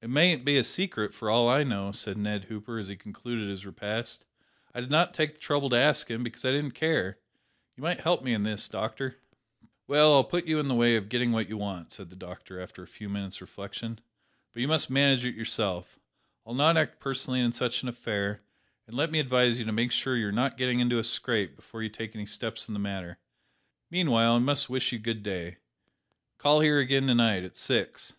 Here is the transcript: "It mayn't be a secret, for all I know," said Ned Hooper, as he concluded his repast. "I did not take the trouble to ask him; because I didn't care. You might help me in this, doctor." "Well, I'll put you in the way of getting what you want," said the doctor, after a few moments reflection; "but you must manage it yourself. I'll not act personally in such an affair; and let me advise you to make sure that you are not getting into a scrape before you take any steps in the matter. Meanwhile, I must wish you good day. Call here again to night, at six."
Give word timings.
"It 0.00 0.08
mayn't 0.08 0.44
be 0.44 0.56
a 0.56 0.62
secret, 0.62 1.12
for 1.12 1.28
all 1.28 1.48
I 1.48 1.64
know," 1.64 1.90
said 1.90 2.16
Ned 2.16 2.44
Hooper, 2.44 2.78
as 2.78 2.86
he 2.86 2.94
concluded 2.94 3.48
his 3.48 3.66
repast. 3.66 4.24
"I 4.72 4.80
did 4.80 4.88
not 4.88 5.12
take 5.12 5.34
the 5.34 5.40
trouble 5.40 5.68
to 5.70 5.76
ask 5.76 6.08
him; 6.08 6.22
because 6.22 6.44
I 6.44 6.52
didn't 6.52 6.76
care. 6.76 7.18
You 7.76 7.82
might 7.82 7.98
help 7.98 8.22
me 8.22 8.34
in 8.34 8.44
this, 8.44 8.68
doctor." 8.68 9.16
"Well, 9.88 10.14
I'll 10.14 10.22
put 10.22 10.46
you 10.46 10.60
in 10.60 10.68
the 10.68 10.76
way 10.76 10.94
of 10.94 11.08
getting 11.08 11.32
what 11.32 11.48
you 11.48 11.56
want," 11.56 11.90
said 11.90 12.08
the 12.08 12.14
doctor, 12.14 12.60
after 12.60 12.84
a 12.84 12.86
few 12.86 13.08
moments 13.08 13.40
reflection; 13.40 13.98
"but 14.52 14.60
you 14.60 14.68
must 14.68 14.90
manage 14.90 15.26
it 15.26 15.34
yourself. 15.34 15.98
I'll 16.46 16.54
not 16.54 16.76
act 16.76 17.00
personally 17.00 17.40
in 17.40 17.50
such 17.50 17.82
an 17.82 17.88
affair; 17.88 18.40
and 18.86 18.94
let 18.96 19.10
me 19.10 19.18
advise 19.18 19.58
you 19.58 19.64
to 19.64 19.72
make 19.72 19.90
sure 19.90 20.14
that 20.14 20.20
you 20.20 20.28
are 20.28 20.30
not 20.30 20.56
getting 20.56 20.78
into 20.78 21.00
a 21.00 21.02
scrape 21.02 21.56
before 21.56 21.82
you 21.82 21.88
take 21.88 22.14
any 22.14 22.26
steps 22.26 22.68
in 22.68 22.74
the 22.74 22.78
matter. 22.78 23.18
Meanwhile, 23.90 24.36
I 24.36 24.38
must 24.38 24.70
wish 24.70 24.92
you 24.92 25.00
good 25.00 25.24
day. 25.24 25.56
Call 26.38 26.60
here 26.60 26.78
again 26.78 27.08
to 27.08 27.14
night, 27.16 27.42
at 27.42 27.56
six." 27.56 28.12